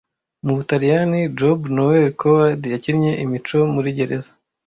[0.45, 4.31] Mu Butaliyani Job Noel Coward yakinnye imico muri gereza